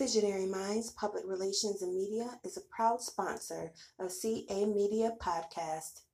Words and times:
Visionary 0.00 0.46
Minds 0.46 0.90
Public 0.92 1.24
Relations 1.26 1.82
and 1.82 1.94
Media 1.94 2.40
is 2.42 2.56
a 2.56 2.62
proud 2.74 3.02
sponsor 3.02 3.70
of 3.98 4.10
CA 4.10 4.64
Media 4.64 5.12
Podcast. 5.20 6.04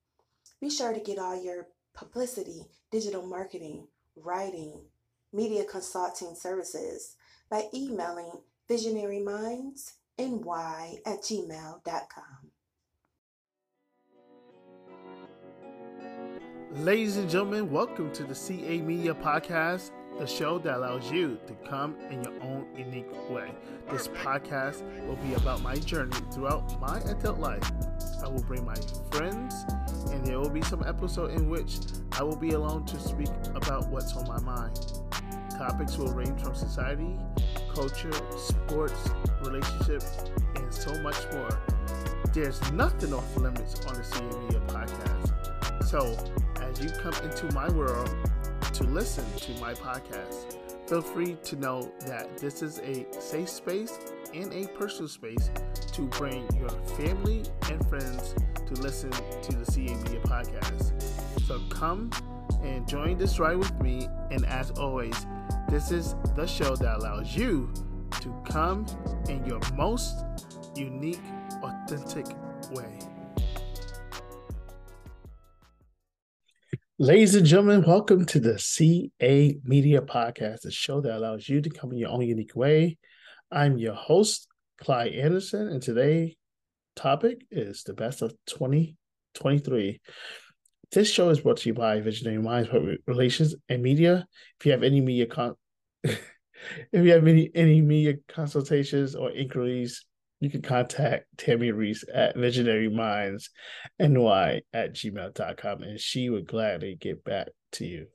Be 0.61 0.69
sure 0.69 0.93
to 0.93 0.99
get 0.99 1.21
all 1.21 1.41
your 1.41 1.69
publicity, 1.95 2.67
digital 2.91 3.25
marketing, 3.25 3.87
writing, 4.17 4.87
media 5.33 5.63
consulting 5.63 6.35
services 6.35 7.15
by 7.49 7.67
emailing 7.73 8.33
visionarymindsny 8.69 9.79
at 10.19 11.23
gmail.com. 11.23 12.51
Ladies 16.83 17.19
and 17.19 17.31
gentlemen, 17.31 17.71
welcome 17.71 18.13
to 18.15 18.25
the 18.25 18.35
CA 18.35 18.81
Media 18.81 19.15
Podcast, 19.15 19.93
the 20.19 20.27
show 20.27 20.59
that 20.59 20.77
allows 20.77 21.11
you 21.11 21.39
to 21.47 21.53
come 21.69 21.95
in 22.11 22.23
your 22.23 22.33
own 22.43 22.67
unique 22.77 23.31
way. 23.31 23.51
This 23.91 24.09
podcast 24.09 24.83
will 25.07 25.17
be 25.17 25.35
about 25.35 25.61
my 25.63 25.77
journey 25.77 26.17
throughout 26.33 26.81
my 26.81 26.99
adult 27.01 27.39
life. 27.39 27.71
I 28.25 28.29
will 28.29 28.43
bring 28.43 28.65
my 28.65 28.77
friends, 29.11 29.55
and 30.11 30.25
there 30.25 30.41
will 30.41 30.51
be 30.51 30.63
some 30.63 30.83
episode 30.87 31.33
in 31.33 31.51
which 31.51 31.77
I 32.13 32.23
will 32.23 32.37
be 32.37 32.53
alone 32.53 32.87
to 32.87 32.99
speak 32.99 33.29
about 33.55 33.89
what's 33.89 34.15
on 34.15 34.27
my 34.27 34.41
mind. 34.41 34.81
Topics 35.51 35.99
will 35.99 36.13
range 36.13 36.43
from 36.43 36.55
society, 36.55 37.17
culture, 37.75 38.13
sports, 38.37 39.11
relationships, 39.45 40.25
and 40.55 40.73
so 40.73 40.99
much 41.03 41.19
more. 41.33 41.61
There's 42.33 42.61
nothing 42.73 43.13
off 43.13 43.37
limits 43.37 43.85
on 43.87 43.95
the 43.95 44.39
Media 44.41 44.61
Podcast. 44.67 45.85
So, 45.85 46.17
as 46.63 46.83
you 46.83 46.91
come 47.01 47.15
into 47.23 47.55
my 47.55 47.69
world 47.71 48.11
to 48.77 48.85
listen 48.85 49.25
to 49.39 49.53
my 49.53 49.73
podcast, 49.73 50.59
feel 50.87 51.01
free 51.01 51.35
to 51.43 51.57
know 51.57 51.91
that 52.07 52.37
this 52.37 52.61
is 52.61 52.79
a 52.81 53.07
safe 53.19 53.49
space 53.49 53.99
and 54.35 54.53
a 54.53 54.69
personal 54.73 55.09
space 55.09 55.51
to 55.93 56.03
bring 56.09 56.47
your 56.59 56.69
family 56.99 57.43
and 57.71 57.89
friends 57.89 58.35
to 58.67 58.75
listen 58.83 59.11
to 59.11 59.57
the 59.57 59.65
CA 59.65 59.95
Media 59.95 60.21
podcast. 60.21 60.93
So 61.47 61.59
come 61.71 62.11
and 62.63 62.87
join 62.87 63.17
this 63.17 63.39
ride 63.39 63.57
with 63.57 63.81
me. 63.81 64.09
And 64.31 64.45
as 64.45 64.73
always, 64.73 65.27
this 65.71 65.91
is 65.91 66.15
the 66.35 66.47
show 66.47 66.77
that 66.77 66.99
allows 66.99 67.35
you 67.35 67.73
to 68.21 68.43
come 68.45 68.85
in 69.27 69.43
your 69.47 69.61
most 69.75 70.23
unique, 70.75 71.23
authentic 71.63 72.27
way. 72.73 72.99
Ladies 76.99 77.35
and 77.35 77.45
gentlemen, 77.45 77.85
welcome 77.87 78.25
to 78.25 78.41
the 78.41 78.59
CA 78.59 79.59
Media 79.65 80.01
Podcast, 80.01 80.63
the 80.63 80.71
show 80.71 81.03
that 81.03 81.15
allows 81.15 81.47
you 81.47 81.61
to 81.61 81.69
come 81.69 81.93
in 81.93 81.99
your 81.99 82.09
own 82.09 82.23
unique 82.23 82.57
way. 82.57 82.97
I'm 83.51 83.77
your 83.77 83.93
host, 83.93 84.49
Clyde 84.79 85.13
Anderson, 85.13 85.69
and 85.69 85.83
today 85.83 86.39
topic 86.95 87.45
is 87.51 87.83
the 87.83 87.93
best 87.93 88.23
of 88.23 88.33
2023. 88.47 90.01
This 90.91 91.11
show 91.11 91.29
is 91.29 91.41
brought 91.41 91.59
to 91.59 91.69
you 91.69 91.75
by 91.75 92.01
Visionary 92.01 92.41
Minds 92.41 92.71
Public 92.71 93.01
Relations 93.07 93.55
and 93.69 93.83
Media. 93.83 94.27
If 94.59 94.65
you 94.65 94.73
have 94.73 94.83
any 94.83 95.03
media 95.03 95.27
con- 95.27 95.57
if 96.03 96.19
you 96.93 97.13
have 97.13 97.27
any 97.27 97.51
any 97.55 97.83
media 97.83 98.15
consultations 98.27 99.15
or 99.15 99.31
inquiries, 99.33 100.07
you 100.41 100.51
can 100.51 100.63
contact 100.63 101.27
Tammy 101.39 101.71
Reese 101.71 102.05
at 102.13 102.37
Visionary 102.37 102.91
Minds 102.91 103.51
NY 103.99 104.63
at 104.73 104.95
gmail.com 104.95 105.83
and 105.83 105.99
she 105.99 106.29
would 106.29 106.47
gladly 106.47 106.97
get 107.01 107.25
back 107.25 107.49
to 107.73 107.87
you. 107.87 108.07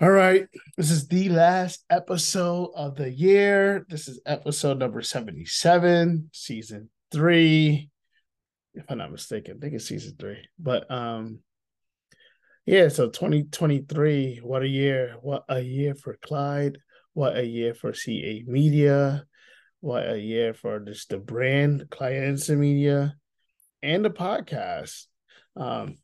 All 0.00 0.10
right. 0.10 0.46
This 0.76 0.90
is 0.90 1.08
the 1.08 1.28
last 1.28 1.84
episode 1.90 2.70
of 2.74 2.96
the 2.96 3.10
year. 3.10 3.84
This 3.88 4.08
is 4.08 4.20
episode 4.26 4.78
number 4.78 5.02
77, 5.02 6.30
season 6.32 6.90
three. 7.10 7.90
If 8.74 8.84
I'm 8.88 8.98
not 8.98 9.12
mistaken, 9.12 9.56
I 9.56 9.60
think 9.60 9.74
it's 9.74 9.88
season 9.88 10.16
three. 10.18 10.38
But 10.58 10.90
um 10.90 11.40
yeah, 12.64 12.88
so 12.88 13.10
2023, 13.10 14.40
what 14.42 14.62
a 14.62 14.68
year. 14.68 15.16
What 15.20 15.42
a 15.48 15.60
year 15.60 15.96
for 15.96 16.16
Clyde. 16.24 16.78
What 17.12 17.36
a 17.36 17.44
year 17.44 17.74
for 17.74 17.92
CA 17.92 18.44
Media 18.46 19.24
what 19.82 20.08
a 20.08 20.16
year 20.16 20.54
for 20.54 20.78
just 20.78 21.08
the 21.08 21.18
brand, 21.18 21.90
clients 21.90 22.48
and 22.48 22.60
media, 22.60 23.16
and 23.82 24.04
the 24.04 24.10
podcast. 24.10 25.06
Um, 25.56 25.98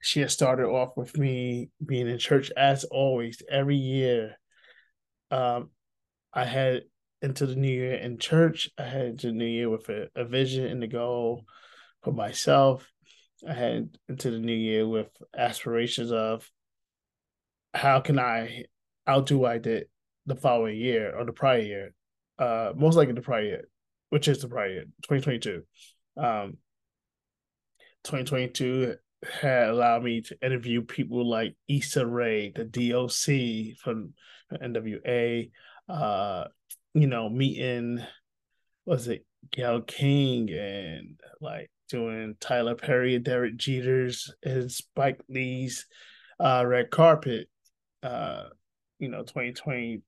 she 0.00 0.20
has 0.20 0.32
started 0.32 0.64
off 0.64 0.96
with 0.96 1.16
me 1.18 1.68
being 1.84 2.08
in 2.08 2.18
church 2.18 2.50
as 2.56 2.84
always 2.84 3.42
every 3.48 3.76
year. 3.76 4.36
Um, 5.30 5.68
I 6.32 6.46
had 6.46 6.84
into 7.20 7.44
the 7.44 7.56
new 7.56 7.68
year 7.68 7.92
in 7.94 8.16
church. 8.16 8.70
I 8.78 8.84
had 8.84 9.04
into 9.04 9.26
the 9.26 9.32
new 9.34 9.44
year 9.44 9.68
with 9.68 9.86
a, 9.90 10.08
a 10.16 10.24
vision 10.24 10.64
and 10.64 10.82
a 10.82 10.88
goal 10.88 11.44
for 12.02 12.12
myself. 12.12 12.90
I 13.46 13.52
had 13.52 13.98
into 14.08 14.30
the 14.30 14.38
new 14.38 14.56
year 14.56 14.88
with 14.88 15.10
aspirations 15.36 16.10
of 16.10 16.50
how 17.74 18.00
can 18.00 18.18
I 18.18 18.64
outdo 19.06 19.40
what 19.40 19.52
I 19.52 19.58
did 19.58 19.88
the 20.24 20.36
following 20.36 20.78
year 20.78 21.14
or 21.14 21.26
the 21.26 21.32
prior 21.32 21.60
year 21.60 21.94
uh 22.38 22.72
most 22.74 22.96
likely 22.96 23.14
the 23.14 23.22
prior 23.22 23.42
year, 23.42 23.68
which 24.10 24.28
is 24.28 24.40
the 24.40 24.48
prior 24.48 24.68
year, 24.68 24.84
2022. 25.02 25.62
Um 26.16 26.58
2022 28.04 28.96
had 29.40 29.70
allowed 29.70 30.02
me 30.04 30.20
to 30.20 30.36
interview 30.42 30.82
people 30.82 31.28
like 31.28 31.56
Issa 31.68 32.06
Rae, 32.06 32.52
the 32.54 32.64
DOC 32.64 33.78
from 33.82 34.12
NWA, 34.52 35.50
uh, 35.88 36.44
you 36.92 37.06
know, 37.06 37.28
meeting 37.28 38.00
was 38.86 39.08
it 39.08 39.24
Gayle 39.50 39.80
King 39.80 40.50
and 40.50 41.18
like 41.40 41.70
doing 41.88 42.36
Tyler 42.40 42.74
Perry 42.74 43.14
and 43.14 43.24
Derek 43.24 43.56
Jeters 43.56 44.30
and 44.42 44.70
Spike 44.70 45.20
Lee's 45.28 45.86
uh 46.38 46.64
red 46.66 46.90
carpet. 46.90 47.48
Uh, 48.02 48.44
you 48.98 49.08
know, 49.08 49.22
2020 49.22 50.02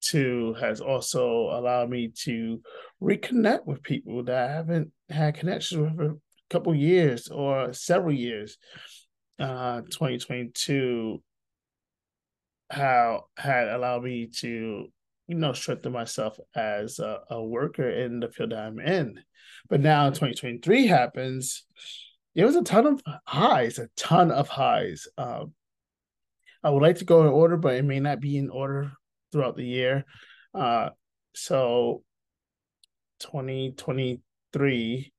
to 0.00 0.54
has 0.54 0.80
also 0.80 1.50
allowed 1.50 1.90
me 1.90 2.12
to 2.24 2.60
reconnect 3.02 3.66
with 3.66 3.82
people 3.82 4.24
that 4.24 4.50
I 4.50 4.52
haven't 4.52 4.90
had 5.08 5.36
connections 5.36 5.80
with 5.80 5.96
for 5.96 6.10
a 6.12 6.16
couple 6.50 6.74
years 6.74 7.28
or 7.28 7.72
several 7.72 8.12
years. 8.12 8.56
Uh, 9.38 9.80
2022 9.80 11.22
how 12.70 13.24
had 13.38 13.68
allowed 13.68 14.04
me 14.04 14.26
to 14.26 14.86
you 15.28 15.34
know 15.34 15.52
strengthen 15.52 15.92
myself 15.92 16.38
as 16.54 16.98
a, 16.98 17.20
a 17.30 17.42
worker 17.42 17.88
in 17.88 18.20
the 18.20 18.28
field 18.28 18.50
that 18.50 18.58
I'm 18.58 18.80
in. 18.80 19.20
But 19.68 19.80
now 19.80 20.08
2023 20.08 20.86
happens. 20.86 21.64
It 22.34 22.44
was 22.44 22.56
a 22.56 22.62
ton 22.62 22.86
of 22.86 23.02
highs, 23.26 23.78
a 23.78 23.88
ton 23.96 24.30
of 24.30 24.48
highs. 24.48 25.08
Um, 25.18 25.52
I 26.62 26.70
would 26.70 26.82
like 26.82 26.96
to 26.96 27.04
go 27.04 27.22
in 27.22 27.28
order, 27.28 27.56
but 27.56 27.74
it 27.74 27.84
may 27.84 28.00
not 28.00 28.20
be 28.20 28.36
in 28.36 28.50
order 28.50 28.92
throughout 29.32 29.56
the 29.56 29.64
year. 29.64 30.04
Uh, 30.54 30.90
so 31.34 32.02
2023, 33.20 35.12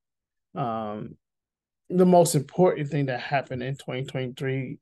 um, 0.55 1.15
the 1.89 2.05
most 2.05 2.35
important 2.35 2.89
thing 2.89 3.07
that 3.07 3.19
happened 3.19 3.63
in 3.63 3.75
2023 3.75 4.77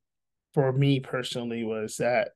for 0.54 0.72
me 0.72 1.00
personally 1.00 1.64
was 1.64 1.98
that 1.98 2.32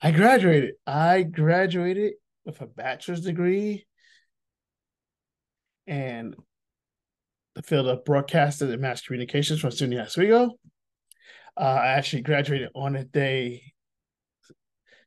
I 0.00 0.10
graduated. 0.10 0.74
I 0.86 1.22
graduated 1.22 2.14
with 2.44 2.60
a 2.60 2.66
bachelor's 2.66 3.22
degree 3.22 3.86
and 5.86 6.34
the 7.54 7.62
field 7.62 7.88
of 7.88 8.04
broadcasting 8.04 8.70
and 8.70 8.80
mass 8.80 9.00
communications 9.00 9.60
from 9.60 9.70
SUNY 9.70 10.02
Oswego. 10.02 10.50
Uh, 11.56 11.60
I 11.60 11.86
actually 11.92 12.22
graduated 12.22 12.68
on 12.74 12.96
a 12.96 13.04
day 13.04 13.72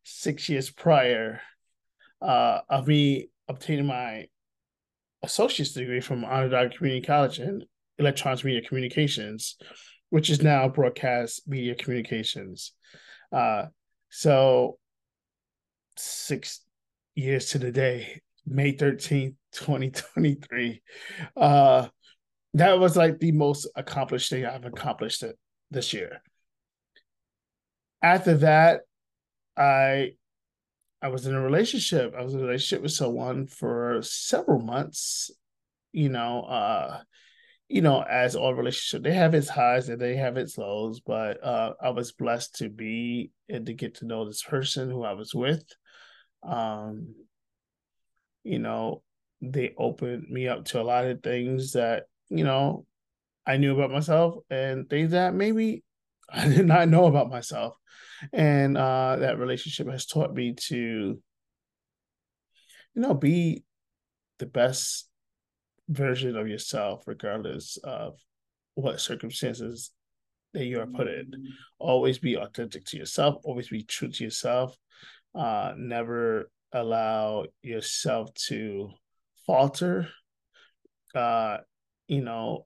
six 0.04 0.50
years 0.50 0.70
prior 0.70 1.42
uh, 2.22 2.60
of 2.70 2.88
me 2.88 3.30
obtaining 3.48 3.86
my 3.86 4.28
associate's 5.24 5.72
degree 5.72 6.02
from 6.02 6.26
Onondaga 6.26 6.76
Community 6.76 7.06
College 7.06 7.40
in 7.40 7.64
electronics 7.98 8.44
media 8.44 8.62
communications, 8.62 9.58
which 10.10 10.30
is 10.30 10.42
now 10.42 10.68
broadcast 10.68 11.48
media 11.48 11.76
communications. 11.76 12.74
Uh, 13.32 13.66
so 14.10 14.78
six 15.98 16.62
years 17.16 17.50
to 17.50 17.60
the 17.60 17.72
day, 17.72 18.22
May 18.46 18.74
13th, 18.74 19.36
2023. 19.52 20.82
Uh, 21.36 21.88
that 22.56 22.80
was 22.80 22.96
like 22.98 23.20
the 23.20 23.32
most 23.32 23.68
accomplished 23.76 24.30
thing 24.30 24.46
I've 24.46 24.66
accomplished 24.66 25.24
it 25.24 25.38
this 25.70 25.94
year. 25.94 26.22
After 28.02 28.38
that, 28.38 28.82
I 29.60 30.14
I 31.02 31.10
was 31.10 31.26
in 31.26 31.36
a 31.36 31.42
relationship. 31.42 32.14
I 32.18 32.24
was 32.24 32.34
in 32.34 32.40
a 32.40 32.44
relationship 32.44 32.82
with 32.82 32.92
someone 32.92 33.48
for 33.48 34.02
several 34.02 34.60
months. 34.60 35.32
You 35.92 36.10
know, 36.10 36.44
uh, 36.44 37.02
you 37.68 37.82
know, 37.82 38.02
as 38.02 38.36
all 38.36 38.54
relationships, 38.54 39.04
they 39.04 39.14
have 39.14 39.34
its 39.34 39.50
highs 39.50 39.90
and 39.90 40.02
they 40.02 40.16
have 40.16 40.38
its 40.38 40.58
lows. 40.58 41.02
But 41.02 41.44
uh, 41.44 41.74
I 41.82 41.90
was 41.90 42.12
blessed 42.12 42.56
to 42.56 42.70
be 42.70 43.32
and 43.50 43.66
to 43.66 43.74
get 43.74 43.96
to 43.96 44.06
know 44.06 44.26
this 44.26 44.44
person 44.44 44.90
who 44.90 45.04
I 45.04 45.14
was 45.14 45.36
with. 45.36 45.64
Um, 46.44 47.16
you 48.44 48.60
know, 48.60 49.04
they 49.42 49.74
opened 49.78 50.30
me 50.30 50.48
up 50.48 50.66
to 50.66 50.82
a 50.82 50.84
lot 50.84 51.06
of 51.06 51.22
things 51.22 51.74
that, 51.74 52.04
you 52.30 52.44
know, 52.44 52.86
I 53.46 53.58
knew 53.58 53.74
about 53.74 53.92
myself 53.92 54.36
and 54.50 54.90
things 54.90 55.12
that 55.12 55.34
maybe 55.34 55.84
I 56.32 56.48
did 56.48 56.66
not 56.66 56.90
know 56.90 57.06
about 57.06 57.30
myself. 57.30 57.76
And 58.34 58.78
uh, 58.78 59.18
that 59.20 59.40
relationship 59.40 59.90
has 59.90 60.06
taught 60.06 60.34
me 60.34 60.54
to, 60.68 60.76
you 60.76 61.22
know, 62.96 63.14
be 63.14 63.64
the 64.40 64.46
best 64.46 65.08
version 65.88 66.36
of 66.36 66.48
yourself, 66.48 67.04
regardless 67.08 67.78
of 67.84 68.20
what 68.76 69.02
circumstances 69.02 69.92
that 70.54 70.66
you 70.66 70.80
are 70.80 70.88
put 70.88 71.08
in. 71.08 71.32
Always 71.78 72.20
be 72.20 72.36
authentic 72.36 72.86
to 72.86 72.98
yourself, 72.98 73.36
always 73.44 73.70
be 73.70 73.84
true 73.84 74.10
to 74.10 74.24
yourself. 74.24 74.76
Uh, 75.36 75.74
never 75.78 76.50
allow 76.74 77.46
yourself 77.62 78.34
to 78.34 78.90
falter. 79.46 80.10
Uh, 81.16 81.58
you 82.08 82.22
know, 82.22 82.66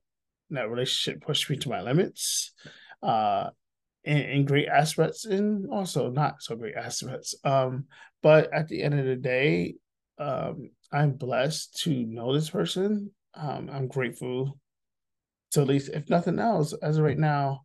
that 0.49 0.69
relationship 0.69 1.21
pushed 1.21 1.49
me 1.49 1.57
to 1.57 1.69
my 1.69 1.81
limits. 1.81 2.53
Uh, 3.03 3.49
in, 4.03 4.17
in 4.17 4.45
great 4.45 4.67
aspects 4.67 5.25
and 5.25 5.69
also 5.71 6.09
not 6.09 6.41
so 6.41 6.55
great 6.55 6.75
aspects. 6.75 7.35
Um, 7.43 7.85
but 8.21 8.53
at 8.53 8.67
the 8.67 8.81
end 8.83 8.99
of 8.99 9.05
the 9.05 9.15
day, 9.15 9.75
um, 10.17 10.71
I'm 10.91 11.13
blessed 11.13 11.81
to 11.83 12.05
know 12.05 12.33
this 12.33 12.49
person. 12.49 13.11
Um, 13.33 13.69
I'm 13.71 13.87
grateful 13.87 14.59
to 15.51 15.61
at 15.61 15.67
least, 15.67 15.89
if 15.89 16.09
nothing 16.09 16.39
else, 16.39 16.73
as 16.73 16.97
of 16.97 17.03
right 17.03 17.17
now, 17.17 17.61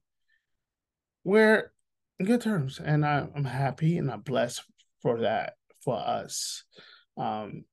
we're 1.24 1.72
in 2.18 2.26
good 2.26 2.40
terms, 2.40 2.80
and 2.82 3.04
I, 3.04 3.26
I'm 3.34 3.44
happy 3.44 3.98
and 3.98 4.10
I'm 4.10 4.20
blessed 4.20 4.62
for 5.02 5.20
that 5.20 5.54
for 5.84 5.96
us. 5.96 6.64
Um, 7.16 7.64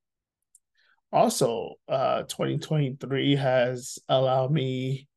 also, 1.11 1.75
uh, 1.87 2.23
2023 2.23 3.35
has 3.37 3.99
allowed 4.09 4.51
me 4.51 5.07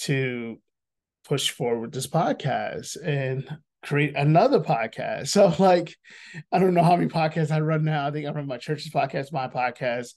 to 0.00 0.58
push 1.26 1.50
forward 1.50 1.92
this 1.92 2.06
podcast 2.06 2.96
and 3.02 3.48
create 3.82 4.16
another 4.16 4.60
podcast. 4.60 5.28
So, 5.28 5.54
like, 5.58 5.94
I 6.52 6.58
don't 6.58 6.74
know 6.74 6.82
how 6.82 6.96
many 6.96 7.08
podcasts 7.08 7.50
I 7.50 7.60
run 7.60 7.84
now. 7.84 8.06
I 8.06 8.10
think 8.10 8.26
I 8.26 8.32
run 8.32 8.46
my 8.46 8.58
church's 8.58 8.92
podcast, 8.92 9.32
my 9.32 9.48
podcast, 9.48 10.14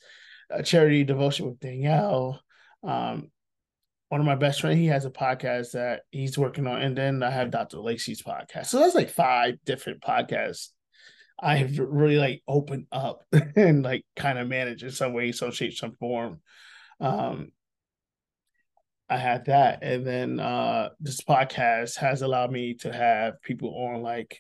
a 0.50 0.64
charity 0.64 1.04
devotion 1.04 1.48
with 1.48 1.60
Danielle. 1.60 2.42
Um, 2.84 3.32
one 4.10 4.22
of 4.22 4.28
my 4.28 4.36
best 4.36 4.62
friends, 4.62 4.78
he 4.78 4.88
has 4.88 5.06
a 5.06 5.12
podcast 5.12 5.72
that 5.74 6.02
he's 6.10 6.38
working 6.38 6.66
on, 6.66 6.82
and 6.82 6.98
then 6.98 7.22
I 7.22 7.30
have 7.30 7.52
Dr. 7.52 7.78
Lacey's 7.78 8.24
podcast. 8.24 8.68
So 8.68 8.80
that's 8.80 8.96
like 8.96 9.10
five 9.10 9.56
different 9.66 10.02
podcasts 10.02 10.70
I've 11.42 11.80
really 11.80 12.18
like 12.18 12.42
opened 12.48 12.88
up 12.92 13.24
and 13.56 13.84
like 13.84 14.06
kind 14.16 14.38
of 14.38 14.48
managed 14.48 14.84
in 14.84 14.92
some 14.92 15.14
way, 15.14 15.32
some 15.32 15.52
shape, 15.52 15.74
some 15.74 15.96
form. 15.96 16.42
Um, 17.00 17.52
I 19.10 19.18
had 19.18 19.46
that, 19.46 19.80
and 19.82 20.06
then 20.06 20.40
uh, 20.40 20.90
this 21.00 21.22
podcast 21.22 21.98
has 21.98 22.22
allowed 22.22 22.52
me 22.52 22.76
to 22.76 22.94
have 22.94 23.42
people 23.42 23.70
on 23.76 24.04
like 24.04 24.40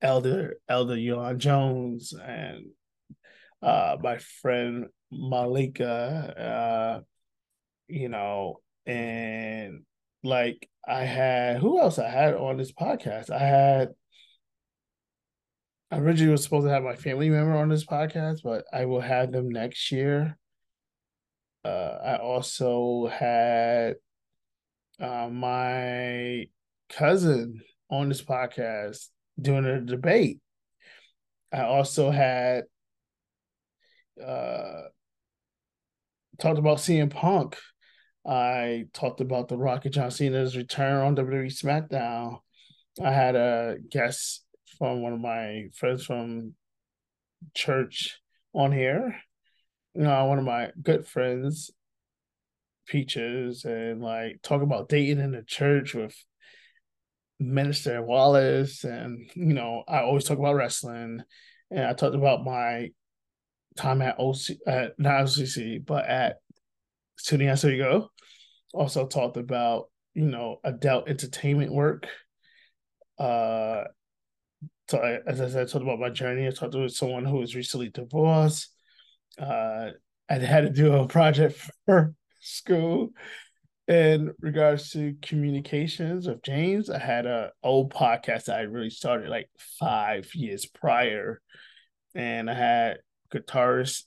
Elder 0.00 0.58
Elder 0.68 0.94
Yohan 0.94 1.38
Jones 1.38 2.14
and 2.14 2.66
uh, 3.60 3.96
my 4.00 4.18
friend 4.18 4.86
Malika, 5.10 7.00
uh, 7.00 7.00
you 7.88 8.08
know, 8.08 8.60
and 8.86 9.82
like 10.22 10.68
I 10.86 11.04
had 11.04 11.58
who 11.58 11.80
else 11.80 11.98
I 11.98 12.08
had 12.08 12.34
on 12.34 12.56
this 12.56 12.72
podcast? 12.72 13.30
I 13.30 13.38
had 13.40 13.88
I 15.90 15.98
originally 15.98 16.30
was 16.32 16.44
supposed 16.44 16.66
to 16.66 16.72
have 16.72 16.82
my 16.82 16.96
family 16.96 17.30
member 17.30 17.56
on 17.56 17.68
this 17.68 17.84
podcast, 17.84 18.42
but 18.44 18.64
I 18.72 18.84
will 18.84 19.00
have 19.00 19.32
them 19.32 19.48
next 19.48 19.90
year. 19.90 20.37
Uh, 21.64 21.98
I 22.04 22.16
also 22.16 23.08
had 23.08 23.96
uh, 25.00 25.28
my 25.30 26.46
cousin 26.88 27.62
on 27.90 28.08
this 28.08 28.22
podcast 28.22 29.08
doing 29.40 29.64
a 29.64 29.80
debate. 29.80 30.40
I 31.52 31.62
also 31.62 32.10
had 32.10 32.64
uh, 34.24 34.82
talked 36.38 36.58
about 36.58 36.78
CM 36.78 37.10
Punk 37.10 37.56
I 38.28 38.84
talked 38.92 39.22
about 39.22 39.48
the 39.48 39.56
Rocket 39.56 39.90
John 39.90 40.10
Cena's 40.10 40.54
return 40.54 41.00
on 41.02 41.16
WWE 41.16 41.46
SmackDown. 41.46 42.40
I 43.02 43.10
had 43.10 43.36
a 43.36 43.76
guest 43.90 44.44
from 44.76 45.00
one 45.00 45.14
of 45.14 45.20
my 45.20 45.68
friends 45.74 46.04
from 46.04 46.54
church 47.54 48.20
on 48.52 48.70
here. 48.70 49.16
You 49.98 50.04
know, 50.04 50.26
one 50.26 50.38
of 50.38 50.44
my 50.44 50.70
good 50.80 51.08
friends, 51.08 51.72
Peaches, 52.86 53.64
and 53.64 54.00
like 54.00 54.40
talk 54.42 54.62
about 54.62 54.88
dating 54.88 55.18
in 55.18 55.32
the 55.32 55.42
church 55.42 55.92
with 55.92 56.14
Minister 57.40 58.00
Wallace. 58.00 58.84
And, 58.84 59.28
you 59.34 59.54
know, 59.54 59.82
I 59.88 60.02
always 60.02 60.22
talk 60.22 60.38
about 60.38 60.54
wrestling. 60.54 61.22
And 61.72 61.84
I 61.84 61.94
talked 61.94 62.14
about 62.14 62.44
my 62.44 62.90
time 63.76 64.00
at 64.00 64.20
OC, 64.20 64.58
at 64.68 64.92
not 65.00 65.24
OCC, 65.24 65.84
but 65.84 66.06
at 66.06 66.36
Oswego. 67.32 68.12
Also 68.72 69.04
talked 69.04 69.36
about 69.36 69.90
you 70.14 70.26
know 70.26 70.60
adult 70.62 71.08
entertainment 71.08 71.72
work. 71.72 72.06
Uh, 73.18 73.82
so 74.88 74.98
I, 74.98 75.18
as 75.26 75.40
I 75.40 75.48
said, 75.48 75.62
I 75.62 75.64
talked 75.64 75.82
about 75.82 75.98
my 75.98 76.10
journey. 76.10 76.46
I 76.46 76.50
talked 76.50 76.76
with 76.76 76.92
someone 76.92 77.24
who 77.24 77.38
was 77.38 77.56
recently 77.56 77.88
divorced. 77.88 78.68
Uh, 79.38 79.90
I 80.28 80.34
had 80.34 80.62
to 80.62 80.70
do 80.70 80.94
a 80.94 81.06
project 81.06 81.60
for 81.86 82.14
school 82.40 83.10
in 83.86 84.34
regards 84.40 84.90
to 84.90 85.16
communications 85.22 86.28
with 86.28 86.42
James. 86.42 86.90
I 86.90 86.98
had 86.98 87.24
a 87.24 87.52
old 87.62 87.92
podcast 87.92 88.44
that 88.44 88.58
I 88.58 88.62
really 88.62 88.90
started 88.90 89.30
like 89.30 89.48
five 89.78 90.34
years 90.34 90.66
prior, 90.66 91.40
and 92.14 92.50
I 92.50 92.54
had 92.54 92.98
guitarist 93.32 94.04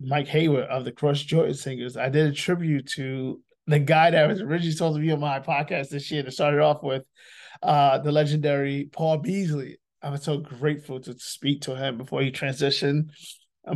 Mike 0.00 0.28
Hayward 0.28 0.66
of 0.66 0.84
the 0.84 0.92
Crush 0.92 1.24
Jordan 1.24 1.54
Singers. 1.54 1.96
I 1.96 2.08
did 2.08 2.26
a 2.26 2.32
tribute 2.32 2.86
to 2.92 3.40
the 3.66 3.80
guy 3.80 4.10
that 4.10 4.28
was 4.28 4.40
originally 4.40 4.72
supposed 4.72 4.96
to 4.96 5.02
be 5.02 5.12
on 5.12 5.20
my 5.20 5.40
podcast 5.40 5.88
this 5.88 6.10
year 6.10 6.22
to 6.22 6.30
start 6.30 6.54
it 6.54 6.60
off 6.60 6.82
with, 6.82 7.02
uh, 7.62 7.98
the 7.98 8.12
legendary 8.12 8.88
Paul 8.92 9.18
Beasley. 9.18 9.78
I 10.00 10.10
was 10.10 10.22
so 10.22 10.38
grateful 10.38 11.00
to 11.00 11.18
speak 11.18 11.62
to 11.62 11.74
him 11.74 11.98
before 11.98 12.22
he 12.22 12.30
transitioned. 12.30 13.10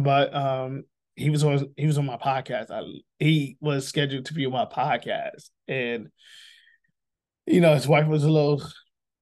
But 0.00 0.34
um, 0.34 0.84
he 1.14 1.30
was 1.30 1.44
on 1.44 1.72
he 1.76 1.86
was 1.86 1.98
on 1.98 2.06
my 2.06 2.16
podcast. 2.16 2.70
I, 2.70 2.82
he 3.18 3.56
was 3.60 3.86
scheduled 3.86 4.26
to 4.26 4.34
be 4.34 4.46
on 4.46 4.52
my 4.52 4.66
podcast, 4.66 5.50
and 5.68 6.08
you 7.46 7.60
know 7.60 7.74
his 7.74 7.88
wife 7.88 8.06
was 8.06 8.24
a 8.24 8.30
little 8.30 8.62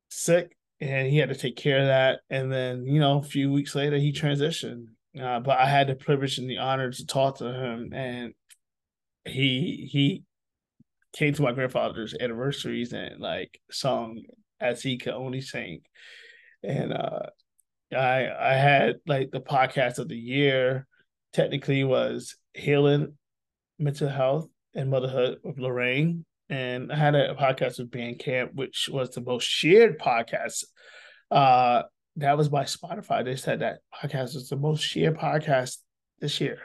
sick, 0.09 0.57
and 0.81 1.09
he 1.09 1.19
had 1.19 1.31
to 1.31 1.35
take 1.35 1.57
care 1.57 1.79
of 1.79 1.87
that. 1.87 2.21
And 2.31 2.53
then 2.53 2.87
you 2.87 3.01
know 3.01 3.19
a 3.19 3.23
few 3.23 3.53
weeks 3.53 3.75
later 3.75 3.99
he 3.99 4.13
transitioned, 4.13 4.87
uh, 5.21 5.41
but 5.41 5.59
I 5.59 5.67
had 5.67 5.89
the 5.89 5.95
privilege 5.95 6.39
and 6.39 6.49
the 6.49 6.59
honor 6.59 6.91
to 6.91 7.07
talk 7.07 7.39
to 7.39 7.53
him, 7.53 7.93
and 7.93 8.35
he 9.25 9.89
he 9.91 10.25
came 11.13 11.35
to 11.35 11.43
my 11.43 11.53
grandfather's 11.53 12.15
anniversaries 12.19 12.93
and 12.93 13.21
like 13.21 13.61
sung 13.71 14.23
as 14.61 14.83
he 14.83 14.99
could 14.99 15.15
only 15.15 15.41
sing, 15.41 15.81
and 16.63 16.93
uh, 16.93 17.27
I 17.93 18.53
I 18.53 18.55
had 18.55 18.97
like 19.07 19.31
the 19.31 19.41
podcast 19.41 19.99
of 19.99 20.09
the 20.09 20.17
year. 20.17 20.87
Technically, 21.33 21.85
was 21.85 22.37
healing 22.55 23.17
mental 23.79 24.09
health 24.09 24.49
and 24.75 24.91
motherhood 24.91 25.39
with 25.45 25.59
Lorraine, 25.59 26.25
and 26.49 26.93
I 26.93 26.97
had 26.97 27.15
a 27.15 27.35
podcast 27.35 27.79
with 27.79 27.91
Bandcamp, 27.91 28.55
which 28.55 28.89
was 28.93 29.11
the 29.11 29.21
most 29.21 29.45
shared 29.45 29.99
podcast 29.99 30.65
uh, 31.31 31.83
that 32.17 32.37
was 32.37 32.49
by 32.49 32.65
Spotify. 32.65 33.25
They 33.25 33.37
said 33.37 33.61
that 33.61 33.79
podcast 33.95 34.35
was 34.35 34.49
the 34.49 34.57
most 34.57 34.83
shared 34.83 35.17
podcast 35.17 35.79
this 36.21 36.41
year. 36.41 36.59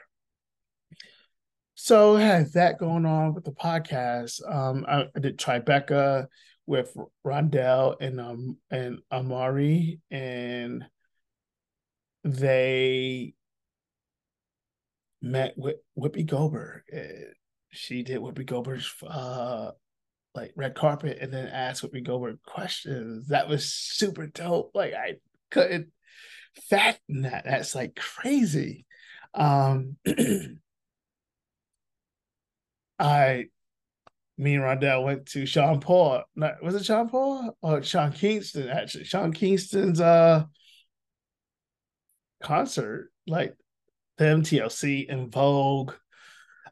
So 1.75 2.15
I 2.15 2.21
had 2.21 2.53
that 2.53 2.79
going 2.79 3.05
on 3.05 3.33
with 3.33 3.43
the 3.43 3.51
podcast. 3.51 4.41
Um, 4.49 4.85
I, 4.87 5.05
I 5.15 5.19
did 5.19 5.37
Tribeca 5.37 6.27
with 6.65 6.95
Rondell 7.25 7.95
and 7.99 8.19
um 8.19 8.57
and 8.71 8.99
Amari, 9.11 9.99
and 10.09 10.83
they 12.25 13.33
met 15.21 15.53
with 15.55 15.75
Whoopi 15.97 16.25
Goldberg. 16.25 16.81
She 17.71 18.03
did 18.03 18.19
Whoopi 18.19 18.45
Goldberg's 18.45 18.93
uh 19.07 19.71
like 20.33 20.51
red 20.55 20.75
carpet 20.75 21.19
and 21.21 21.31
then 21.31 21.47
asked 21.47 21.83
Whoopi 21.83 22.03
Goldberg 22.03 22.39
questions. 22.43 23.27
That 23.27 23.47
was 23.47 23.71
super 23.71 24.27
dope. 24.27 24.71
Like 24.73 24.93
I 24.93 25.15
couldn't 25.51 25.91
fathom 26.69 27.21
that. 27.21 27.45
That's 27.45 27.75
like 27.75 27.95
crazy. 27.95 28.85
Um, 29.33 29.97
I, 32.99 33.45
me 34.37 34.55
and 34.55 34.63
Rondell 34.63 35.03
went 35.03 35.27
to 35.27 35.45
Sean 35.45 35.79
Paul. 35.79 36.23
Was 36.35 36.75
it 36.75 36.85
Sean 36.85 37.07
Paul 37.07 37.55
or 37.61 37.83
Sean 37.83 38.11
Kingston? 38.11 38.69
Actually, 38.69 39.03
Sean 39.05 39.31
Kingston's 39.31 40.01
uh 40.01 40.45
concert. 42.45 43.11
Like 43.27 43.55
them, 44.17 44.43
TLC, 44.43 45.09
En 45.09 45.29
Vogue, 45.29 45.93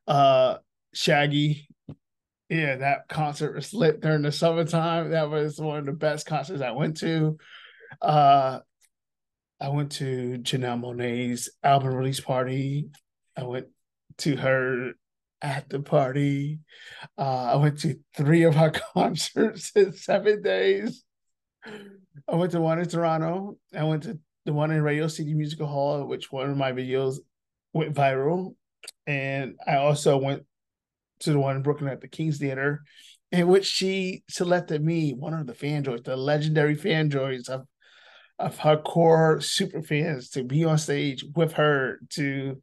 uh, 0.07 0.57
Shaggy. 0.93 1.67
Yeah, 2.49 2.77
that 2.77 3.07
concert 3.09 3.55
was 3.55 3.73
lit 3.73 3.99
during 3.99 4.21
the 4.21 4.31
summertime. 4.31 5.11
That 5.11 5.29
was 5.29 5.59
one 5.59 5.79
of 5.79 5.85
the 5.85 5.93
best 5.93 6.25
concerts 6.25 6.61
I 6.61 6.71
went 6.71 6.97
to. 6.97 7.37
Uh, 8.01 8.59
I 9.59 9.69
went 9.69 9.93
to 9.93 10.37
Janelle 10.39 10.81
Monáe's 10.81 11.49
album 11.63 11.95
release 11.95 12.19
party. 12.19 12.89
I 13.35 13.43
went 13.43 13.67
to 14.19 14.35
her 14.35 14.91
at 15.41 15.69
the 15.69 15.79
party. 15.79 16.59
Uh, 17.17 17.53
I 17.53 17.55
went 17.55 17.79
to 17.79 17.99
three 18.15 18.43
of 18.43 18.55
her 18.55 18.71
concerts 18.93 19.71
in 19.75 19.93
seven 19.93 20.41
days. 20.41 21.03
I 21.65 22.35
went 22.35 22.51
to 22.51 22.61
one 22.61 22.79
in 22.79 22.87
Toronto. 22.87 23.57
I 23.75 23.83
went 23.83 24.03
to 24.03 24.19
the 24.45 24.53
one 24.53 24.71
in 24.71 24.81
Radio 24.81 25.07
City 25.07 25.33
Musical 25.33 25.67
Hall, 25.67 26.05
which 26.05 26.31
one 26.31 26.49
of 26.49 26.57
my 26.57 26.71
videos 26.71 27.17
went 27.73 27.93
viral. 27.93 28.55
And 29.07 29.55
I 29.65 29.77
also 29.77 30.17
went 30.17 30.43
to 31.19 31.31
the 31.31 31.39
one 31.39 31.55
in 31.55 31.61
Brooklyn 31.61 31.91
at 31.91 32.01
the 32.01 32.07
King's 32.07 32.37
Theater, 32.37 32.83
in 33.31 33.47
which 33.47 33.65
she 33.65 34.23
selected 34.29 34.83
me, 34.83 35.13
one 35.13 35.33
of 35.33 35.47
the 35.47 35.53
Fandroids, 35.53 36.03
the 36.03 36.17
legendary 36.17 36.75
Fandroids 36.75 37.49
of 37.49 37.65
of 38.39 38.57
her 38.59 38.77
core 38.77 39.39
super 39.41 39.81
fans, 39.81 40.29
to 40.31 40.43
be 40.43 40.65
on 40.65 40.77
stage 40.77 41.23
with 41.35 41.53
her 41.53 41.99
to 42.09 42.61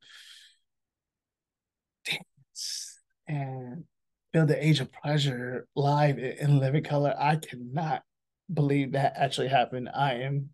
dance 2.05 2.99
and 3.27 3.85
feel 4.33 4.47
the 4.47 4.65
age 4.65 4.81
of 4.81 4.93
pleasure 4.93 5.67
live 5.77 6.19
in 6.19 6.59
living 6.59 6.85
color. 6.85 7.15
I 7.19 7.37
cannot 7.37 8.03
believe 8.53 8.93
that 8.93 9.15
actually 9.17 9.49
happened. 9.49 9.89
I 9.95 10.15
am 10.15 10.51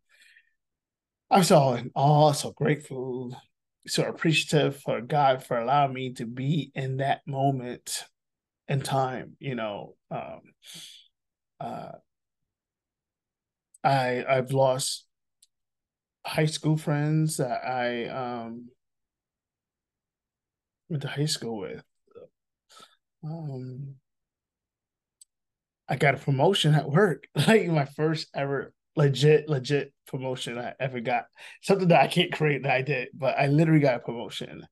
I'm 1.30 1.42
so 1.42 1.72
in 1.74 1.90
awe, 1.94 2.32
so 2.32 2.52
grateful, 2.52 3.36
so 3.86 4.04
appreciative 4.04 4.80
for 4.80 5.00
God 5.00 5.42
for 5.44 5.58
allowing 5.58 5.92
me 5.92 6.12
to 6.14 6.26
be 6.26 6.70
in 6.74 6.98
that 6.98 7.26
moment 7.26 8.04
in 8.68 8.80
time. 8.80 9.36
You 9.40 9.56
know, 9.56 9.96
um, 10.10 10.40
uh, 11.60 11.92
I 13.82 14.24
I've 14.28 14.52
lost 14.52 15.06
high 16.26 16.46
school 16.46 16.76
friends 16.76 17.36
that 17.38 17.64
I 17.64 18.06
um, 18.08 18.68
went 20.88 21.02
to 21.02 21.08
high 21.08 21.26
school 21.26 21.58
with. 21.58 21.82
Um, 23.24 23.96
I 25.88 25.96
got 25.96 26.14
a 26.14 26.18
promotion 26.18 26.74
at 26.74 26.90
work, 26.90 27.28
like 27.34 27.66
my 27.68 27.84
first 27.84 28.28
ever 28.34 28.72
legit, 28.96 29.48
legit 29.48 29.92
promotion 30.06 30.58
I 30.58 30.74
ever 30.80 31.00
got. 31.00 31.26
Something 31.62 31.88
that 31.88 32.00
I 32.00 32.08
can't 32.08 32.32
create 32.32 32.62
that 32.62 32.72
I 32.72 32.82
did, 32.82 33.08
but 33.14 33.38
I 33.38 33.46
literally 33.46 33.80
got 33.80 33.96
a 33.96 34.00
promotion. 34.00 34.66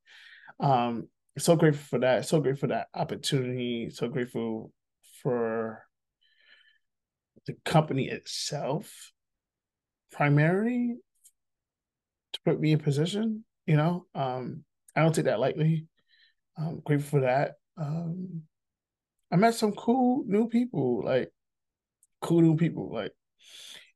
Um, 0.60 1.08
so 1.38 1.56
grateful 1.56 1.84
for 1.84 1.98
that. 2.00 2.26
So 2.26 2.40
grateful 2.40 2.68
for 2.68 2.74
that 2.74 2.88
opportunity. 2.94 3.90
So 3.90 4.08
grateful 4.08 4.72
for 5.22 5.82
the 7.46 7.54
company 7.64 8.08
itself, 8.08 9.12
primarily 10.12 10.96
to 12.32 12.40
put 12.44 12.60
me 12.60 12.72
in 12.72 12.78
position. 12.78 13.44
You 13.66 13.76
know, 13.76 14.06
um, 14.14 14.64
I 14.96 15.02
don't 15.02 15.14
take 15.14 15.24
that 15.26 15.40
lightly. 15.40 15.86
I'm 16.56 16.80
grateful 16.80 17.18
for 17.18 17.26
that. 17.26 17.54
Um, 17.76 18.42
I 19.32 19.36
met 19.36 19.54
some 19.54 19.72
cool 19.72 20.24
new 20.26 20.48
people, 20.48 21.02
like 21.04 21.32
cool 22.20 22.40
new 22.40 22.56
people, 22.56 22.92
like, 22.92 23.12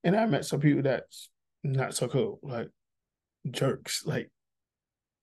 and 0.04 0.16
I 0.16 0.26
met 0.26 0.44
some 0.44 0.60
people 0.60 0.82
that's 0.82 1.30
not 1.64 1.94
so 1.94 2.08
cool, 2.08 2.38
like 2.42 2.68
jerks, 3.50 4.04
like 4.06 4.30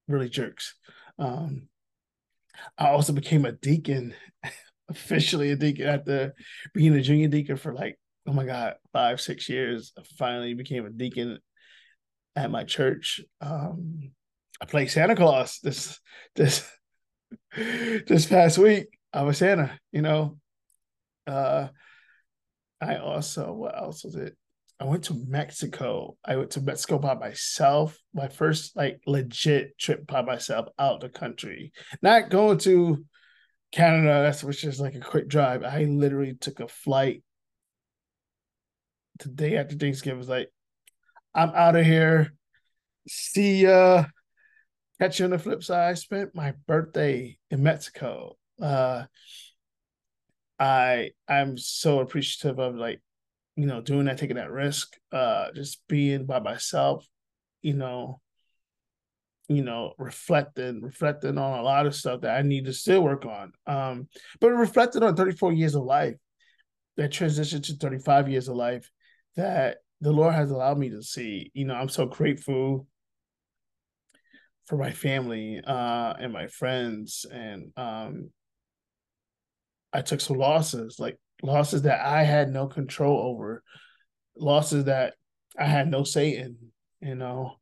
really 0.07 0.29
jerks. 0.29 0.75
Um, 1.17 1.67
I 2.77 2.89
also 2.89 3.13
became 3.13 3.45
a 3.45 3.51
deacon, 3.51 4.13
officially 4.89 5.51
a 5.51 5.55
deacon 5.55 5.87
after 5.87 6.33
being 6.73 6.93
a 6.93 7.01
junior 7.01 7.27
deacon 7.27 7.57
for 7.57 7.73
like, 7.73 7.97
oh 8.27 8.33
my 8.33 8.45
God, 8.45 8.75
five, 8.93 9.21
six 9.21 9.49
years. 9.49 9.93
I 9.97 10.03
finally 10.17 10.53
became 10.53 10.85
a 10.85 10.89
deacon 10.89 11.39
at 12.35 12.51
my 12.51 12.63
church. 12.63 13.21
Um, 13.41 14.11
I 14.61 14.65
played 14.65 14.89
Santa 14.89 15.15
Claus 15.15 15.59
this 15.61 15.99
this 16.35 16.69
this 17.55 18.25
past 18.25 18.57
week. 18.57 18.87
I 19.13 19.23
was 19.23 19.37
Santa, 19.37 19.79
you 19.91 20.01
know. 20.01 20.37
Uh, 21.27 21.69
I 22.81 22.97
also 22.97 23.53
what 23.53 23.77
else 23.77 24.03
was 24.03 24.15
it? 24.15 24.35
I 24.79 24.83
went 24.83 25.05
to 25.05 25.13
Mexico. 25.27 26.17
I 26.25 26.35
went 26.35 26.51
to 26.51 26.61
Mexico 26.61 26.99
by 26.99 27.15
myself. 27.15 27.97
My 28.13 28.27
first 28.27 28.75
like 28.75 28.99
legit 29.05 29.77
trip 29.77 30.05
by 30.05 30.21
myself 30.21 30.67
out 30.77 30.95
of 30.95 31.01
the 31.01 31.09
country. 31.09 31.71
Not 32.01 32.29
going 32.29 32.57
to 32.59 33.05
Canada. 33.71 34.21
That's 34.21 34.43
which 34.43 34.63
is 34.65 34.79
like 34.79 34.95
a 34.95 34.99
quick 34.99 35.29
drive. 35.29 35.63
I 35.63 35.83
literally 35.85 36.33
took 36.33 36.59
a 36.59 36.67
flight 36.67 37.23
the 39.19 39.29
day 39.29 39.57
after 39.57 39.75
Thanksgiving. 39.75 40.17
Was 40.17 40.27
like, 40.27 40.51
I'm 41.33 41.49
out 41.49 41.77
of 41.77 41.85
here. 41.85 42.33
See 43.07 43.63
ya. 43.63 44.05
Catch 44.99 45.19
you 45.19 45.25
on 45.25 45.31
the 45.31 45.39
flip 45.39 45.63
side. 45.63 45.89
I 45.89 45.93
spent 45.93 46.35
my 46.35 46.53
birthday 46.67 47.37
in 47.49 47.63
Mexico. 47.63 48.37
Uh 48.61 49.05
I 50.59 51.11
I'm 51.27 51.57
so 51.57 51.99
appreciative 51.99 52.59
of 52.59 52.75
like 52.75 53.01
you 53.55 53.65
know, 53.65 53.81
doing 53.81 54.05
that, 54.05 54.17
taking 54.17 54.35
that 54.35 54.51
risk, 54.51 54.93
uh, 55.11 55.47
just 55.53 55.87
being 55.87 56.25
by 56.25 56.39
myself, 56.39 57.05
you 57.61 57.73
know, 57.73 58.19
you 59.47 59.63
know, 59.63 59.93
reflecting, 59.97 60.81
reflecting 60.81 61.37
on 61.37 61.59
a 61.59 61.61
lot 61.61 61.85
of 61.85 61.95
stuff 61.95 62.21
that 62.21 62.35
I 62.35 62.41
need 62.41 62.65
to 62.65 62.73
still 62.73 63.01
work 63.01 63.25
on. 63.25 63.53
Um, 63.67 64.07
but 64.39 64.51
reflecting 64.51 65.03
on 65.03 65.15
34 65.15 65.53
years 65.53 65.75
of 65.75 65.83
life, 65.83 66.15
that 66.97 67.11
transition 67.11 67.61
to 67.61 67.75
35 67.75 68.29
years 68.29 68.47
of 68.47 68.55
life 68.55 68.89
that 69.35 69.77
the 70.01 70.11
Lord 70.11 70.33
has 70.33 70.51
allowed 70.51 70.77
me 70.77 70.89
to 70.89 71.03
see. 71.03 71.51
You 71.53 71.65
know, 71.65 71.75
I'm 71.75 71.89
so 71.89 72.05
grateful 72.05 72.87
for 74.65 74.77
my 74.77 74.91
family 74.91 75.61
uh 75.65 76.13
and 76.19 76.33
my 76.33 76.47
friends 76.47 77.23
and 77.31 77.71
um 77.77 78.31
I 79.93 80.01
took 80.01 80.19
some 80.19 80.37
losses 80.37 80.99
like 80.99 81.17
losses 81.45 81.83
that 81.83 82.01
I 82.05 82.23
had 82.23 82.51
no 82.51 82.67
control 82.67 83.19
over, 83.19 83.63
losses 84.35 84.85
that 84.85 85.13
I 85.57 85.65
had 85.65 85.89
no 85.89 86.03
say 86.03 86.35
in. 86.35 86.57
You 87.01 87.15
know, 87.15 87.55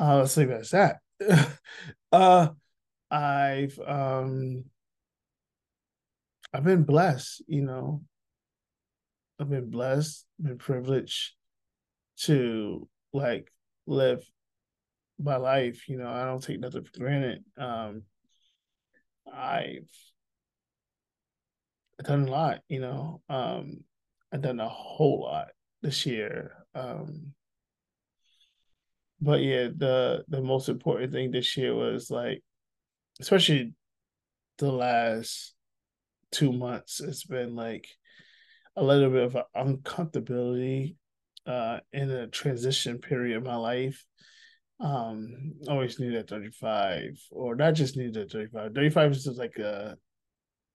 uh, 0.00 0.18
let's 0.18 0.36
leave 0.36 0.50
it 0.50 0.60
as 0.60 0.70
that. 0.70 0.98
uh, 2.12 2.48
I've 3.10 3.78
um, 3.86 4.64
I've 6.52 6.64
been 6.64 6.82
blessed. 6.82 7.42
You 7.46 7.62
know, 7.62 8.02
I've 9.38 9.50
been 9.50 9.70
blessed, 9.70 10.26
been 10.40 10.58
privileged 10.58 11.34
to 12.22 12.88
like 13.12 13.52
live 13.86 14.24
my 15.18 15.36
life. 15.36 15.88
You 15.88 15.98
know, 15.98 16.10
I 16.10 16.24
don't 16.24 16.42
take 16.42 16.60
nothing 16.60 16.84
for 16.84 16.98
granted. 16.98 17.44
Um, 17.56 18.02
I've 19.32 19.88
I've 22.00 22.06
done 22.06 22.28
a 22.28 22.30
lot, 22.30 22.60
you 22.66 22.80
know. 22.80 23.20
Um, 23.28 23.84
I've 24.32 24.40
done 24.40 24.58
a 24.58 24.68
whole 24.68 25.20
lot 25.24 25.48
this 25.82 26.06
year. 26.06 26.52
Um, 26.74 27.34
but 29.20 29.42
yeah, 29.42 29.68
the 29.76 30.24
the 30.28 30.40
most 30.40 30.70
important 30.70 31.12
thing 31.12 31.30
this 31.30 31.58
year 31.58 31.74
was 31.74 32.10
like, 32.10 32.42
especially 33.20 33.74
the 34.56 34.72
last 34.72 35.54
two 36.32 36.52
months, 36.52 37.00
it's 37.00 37.24
been 37.24 37.54
like 37.54 37.86
a 38.76 38.82
little 38.82 39.10
bit 39.10 39.24
of 39.24 39.36
uncomfortability 39.54 40.96
uh, 41.46 41.80
in 41.92 42.10
a 42.10 42.28
transition 42.28 42.98
period 42.98 43.36
of 43.36 43.42
my 43.42 43.56
life. 43.56 44.06
Um, 44.80 45.52
always 45.68 46.00
knew 46.00 46.12
that 46.12 46.30
35, 46.30 47.20
or 47.30 47.56
not 47.56 47.74
just 47.74 47.98
knew 47.98 48.10
that 48.12 48.32
35. 48.32 48.72
35 48.72 49.10
is 49.10 49.24
just 49.24 49.38
like 49.38 49.58
a 49.58 49.98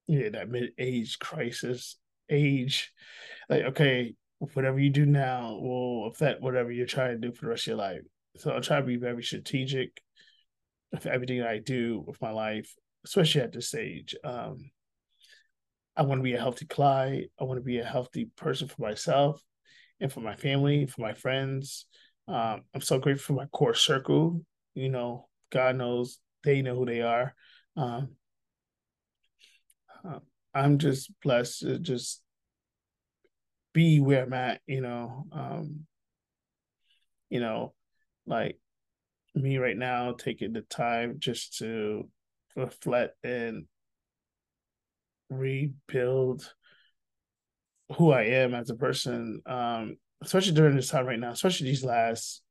yeah, 0.08 0.30
that 0.30 0.50
mid 0.50 0.72
age 0.78 1.20
crisis 1.20 1.98
age. 2.30 2.92
Like, 3.50 3.64
okay, 3.64 4.16
whatever 4.40 4.80
you 4.80 4.90
do 4.90 5.06
now 5.06 5.54
will 5.56 6.08
affect 6.08 6.42
whatever 6.42 6.72
you're 6.72 6.86
trying 6.86 7.20
to 7.20 7.28
do 7.28 7.34
for 7.34 7.46
the 7.46 7.50
rest 7.50 7.64
of 7.64 7.68
your 7.68 7.78
life. 7.78 8.02
So 8.38 8.56
I 8.56 8.60
try 8.60 8.80
to 8.80 8.86
be 8.86 8.98
very 8.98 9.24
strategic 9.24 10.02
of 10.94 11.06
everything 11.06 11.42
I 11.42 11.60
do 11.60 12.04
with 12.06 12.22
my 12.22 12.32
life, 12.32 12.74
especially 13.06 13.42
at 13.42 13.54
this 13.54 13.70
stage. 13.70 14.16
Um, 14.24 14.72
I 15.96 16.04
want 16.04 16.20
to 16.20 16.24
be 16.24 16.34
a 16.34 16.40
healthy 16.40 16.66
Clyde. 16.66 17.28
I 17.40 17.46
want 17.46 17.58
to 17.58 17.64
be 17.64 17.80
a 17.80 17.86
healthy 17.86 18.30
person 18.36 18.68
for 18.68 18.82
myself 18.82 19.42
and 20.02 20.12
for 20.12 20.20
my 20.20 20.36
family, 20.36 20.86
for 20.86 21.02
my 21.02 21.14
friends. 21.14 21.86
Um, 22.28 22.62
I'm 22.74 22.82
so 22.82 23.00
grateful 23.00 23.36
for 23.36 23.42
my 23.42 23.48
core 23.48 23.74
circle. 23.74 24.42
You 24.74 24.90
know, 24.90 25.30
God 25.52 25.78
knows 25.78 26.20
they 26.44 26.62
know 26.62 26.76
who 26.76 26.86
they 26.86 27.02
are. 27.02 27.34
Um, 27.78 28.10
I'm 30.54 30.78
just 30.78 31.12
blessed 31.22 31.62
to 31.62 31.80
just 31.80 32.22
be 33.74 34.00
where 34.00 34.24
I'm 34.24 34.34
at, 34.34 34.62
you 34.66 34.82
know. 34.82 35.26
Um, 35.32 35.86
you 37.30 37.40
know, 37.40 37.74
like 38.26 38.60
me 39.34 39.58
right 39.58 39.78
now 39.78 40.14
taking 40.14 40.54
the 40.54 40.62
time 40.62 41.18
just 41.20 41.58
to 41.58 42.08
reflect 42.56 43.16
and 43.24 43.66
rebuild 45.30 46.54
who 47.98 48.12
I 48.12 48.24
am 48.24 48.54
as 48.54 48.70
a 48.70 48.76
person, 48.76 49.42
um, 49.46 49.98
especially 50.24 50.54
during 50.54 50.76
this 50.76 50.90
time 50.90 51.06
right 51.06 51.20
now, 51.20 51.32
especially 51.32 51.68
these 51.68 51.84
last 51.84 52.42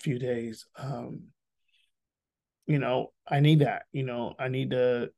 few 0.00 0.18
days. 0.18 0.66
Um, 0.76 1.28
you 2.66 2.78
know, 2.78 3.12
I 3.26 3.40
need 3.40 3.60
that. 3.60 3.84
You 3.92 4.04
know, 4.04 4.34
I 4.38 4.48
need 4.48 4.70
to 4.70 5.10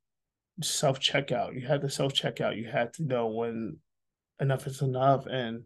self 0.62 1.00
checkout. 1.00 1.54
You 1.54 1.66
have 1.66 1.82
to 1.82 1.90
self 1.90 2.12
checkout. 2.12 2.56
You 2.56 2.68
have 2.68 2.92
to 2.92 3.04
know 3.04 3.28
when 3.28 3.78
enough 4.40 4.66
is 4.66 4.82
enough, 4.82 5.26
and 5.26 5.64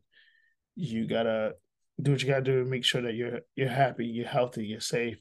you 0.75 1.06
gotta 1.06 1.52
do 2.00 2.12
what 2.12 2.22
you 2.22 2.28
gotta 2.28 2.42
do 2.42 2.64
to 2.64 2.70
make 2.70 2.84
sure 2.84 3.02
that 3.02 3.14
you're 3.14 3.40
you're 3.56 3.68
happy, 3.68 4.06
you're 4.06 4.26
healthy, 4.26 4.66
you're 4.66 4.80
safe. 4.80 5.18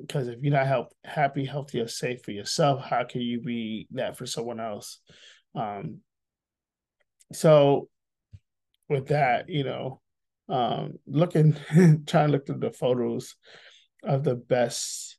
Because 0.00 0.28
if 0.28 0.38
you're 0.40 0.54
not 0.54 0.66
help, 0.66 0.88
happy, 1.04 1.44
healthy, 1.44 1.80
or 1.80 1.88
safe 1.88 2.22
for 2.22 2.30
yourself, 2.30 2.82
how 2.82 3.04
can 3.04 3.20
you 3.20 3.40
be 3.40 3.86
that 3.90 4.16
for 4.16 4.24
someone 4.24 4.58
else? 4.58 5.00
Um, 5.54 5.98
so 7.32 7.88
with 8.88 9.08
that, 9.08 9.48
you 9.48 9.64
know, 9.64 10.00
um, 10.48 10.94
looking 11.06 11.56
trying 12.06 12.28
to 12.28 12.28
look 12.28 12.46
through 12.46 12.58
the 12.58 12.72
photos 12.72 13.34
of 14.04 14.24
the 14.24 14.34
best 14.34 15.16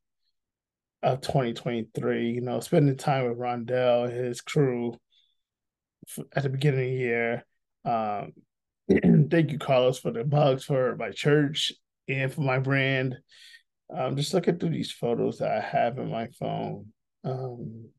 of 1.04 1.22
2023, 1.22 2.32
you 2.32 2.42
know, 2.42 2.60
spending 2.60 2.98
time 2.98 3.28
with 3.28 3.38
Rondell 3.38 4.06
and 4.06 4.26
his 4.26 4.42
crew 4.42 4.96
at 6.36 6.44
the 6.44 6.50
beginning 6.50 6.80
of 6.80 6.86
the 6.86 6.96
year. 6.96 7.46
Um, 7.86 8.34
thank 9.30 9.52
you, 9.52 9.60
Carlos, 9.60 10.00
for 10.00 10.12
the 10.12 10.24
bugs 10.24 10.64
for 10.64 10.96
my 10.96 11.12
church 11.12 11.74
and 12.08 12.34
for 12.34 12.42
my 12.42 12.60
brand. 12.60 13.18
Um, 13.96 14.16
just 14.16 14.34
looking 14.34 14.58
through 14.58 14.70
these 14.70 14.92
photos 14.92 15.40
that 15.40 15.52
I 15.52 15.60
have 15.60 15.98
in 15.98 16.10
my 16.10 16.28
phone. 16.40 16.88
Um, 17.24 17.90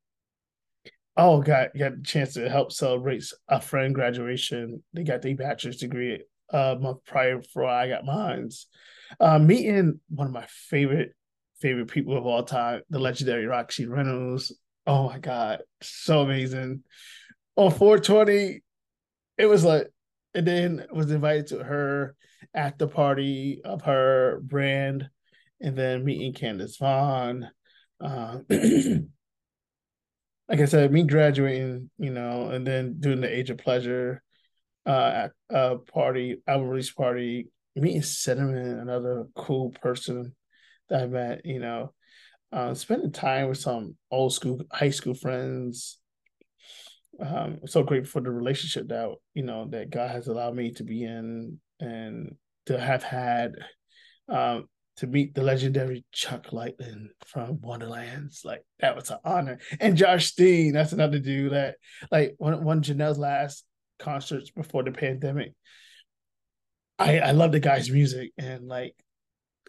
oh, 1.17 1.43
got 1.43 1.77
got 1.77 1.93
a 1.93 2.03
chance 2.03 2.35
to 2.35 2.49
help 2.49 2.73
celebrate 2.73 3.25
a 3.49 3.61
friend 3.61 3.95
graduation. 3.95 4.83
They 4.93 5.05
got 5.05 5.23
their 5.23 5.37
bachelor's 5.37 5.77
degree 5.77 6.23
a 6.51 6.77
month 6.77 7.05
prior 7.05 7.39
before 7.39 7.67
I 7.67 7.89
got 7.89 8.05
mine's. 8.05 8.67
Uh, 9.21 9.39
meeting 9.39 10.01
one 10.09 10.27
of 10.27 10.33
my 10.33 10.47
favorite 10.49 11.15
favorite 11.65 11.91
people 11.91 12.15
of 12.15 12.27
all 12.27 12.43
time, 12.43 12.83
the 12.91 12.99
legendary 12.99 13.47
Roxy 13.47 13.87
Reynolds. 13.87 14.53
Oh 14.87 15.07
my 15.07 15.19
god, 15.19 15.63
so 15.81 16.21
amazing! 16.21 16.83
On 17.57 17.71
420, 17.71 18.63
it 19.39 19.47
was 19.47 19.65
like, 19.65 19.89
and 20.35 20.47
then 20.47 20.85
was 20.93 21.11
invited 21.11 21.47
to 21.49 21.65
her 21.65 22.17
after 22.53 22.87
party 22.87 23.63
of 23.65 23.81
her 23.83 24.41
brand, 24.43 25.09
and 25.59 25.75
then 25.75 26.05
meeting 26.05 26.35
Candace 26.35 26.77
Vaughn. 26.77 27.49
Uh, 27.99 28.41
like 28.51 30.61
I 30.61 30.67
said, 30.67 30.93
me 30.93 31.05
graduating, 31.05 31.89
you 31.97 32.11
know, 32.11 32.51
and 32.51 32.67
then 32.67 33.01
doing 33.01 33.23
the 33.23 33.35
Age 33.35 33.49
of 33.49 33.57
Pleasure 33.57 34.23
uh, 34.85 35.25
at 35.25 35.33
a 35.49 35.79
party, 35.79 36.43
album 36.47 36.69
release 36.69 36.93
party, 36.93 37.49
meeting 37.75 38.03
Cinnamon, 38.03 38.81
another 38.81 39.29
cool 39.35 39.71
person 39.81 40.35
I 40.95 41.07
met, 41.07 41.45
you 41.45 41.59
know, 41.59 41.93
uh, 42.53 42.75
spending 42.75 43.13
time 43.13 43.49
with 43.49 43.59
some 43.59 43.97
old 44.11 44.33
school 44.33 44.61
high 44.73 44.91
school 44.91 45.15
friends. 45.15 45.99
Um, 47.21 47.61
so 47.67 47.83
grateful 47.83 48.21
for 48.21 48.25
the 48.25 48.31
relationship 48.31 48.89
that 48.89 49.09
you 49.35 49.43
know 49.43 49.67
that 49.71 49.91
God 49.91 50.11
has 50.11 50.27
allowed 50.27 50.55
me 50.55 50.73
to 50.73 50.85
be 50.85 51.05
in 51.05 51.59
and 51.81 52.37
to 52.67 52.79
have 52.79 53.03
had 53.03 53.53
um, 54.29 54.69
to 54.97 55.07
meet 55.07 55.35
the 55.35 55.43
legendary 55.43 56.05
Chuck 56.13 56.53
Lightning 56.53 57.11
from 57.27 57.59
Wondalands. 57.59 58.45
Like 58.45 58.65
that 58.81 58.97
was 58.97 59.11
an 59.11 59.19
honor. 59.25 59.59
And 59.81 59.97
Josh 59.97 60.27
Steen, 60.27 60.73
that's 60.73 60.93
another 60.93 61.19
dude 61.19 61.53
that 61.53 61.77
like 62.11 62.35
one 62.39 62.63
one 62.65 62.83
Janelle's 62.83 63.19
last 63.19 63.65
concerts 63.99 64.51
before 64.51 64.85
the 64.85 64.93
pandemic. 64.93 65.53
I 66.99 67.19
I 67.19 67.31
love 67.33 67.53
the 67.53 67.61
guy's 67.61 67.91
music 67.91 68.33
and 68.39 68.69
like 68.69 68.95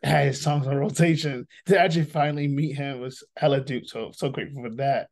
had 0.05 0.27
his 0.27 0.41
songs 0.41 0.67
on 0.67 0.75
rotation. 0.75 1.47
To 1.67 1.79
actually 1.79 2.05
finally 2.05 2.47
meet 2.47 2.75
him 2.75 2.99
was 2.99 3.23
hella 3.37 3.61
dude. 3.61 3.87
So 3.87 4.11
so 4.13 4.29
grateful 4.29 4.63
for 4.63 4.75
that. 4.75 5.09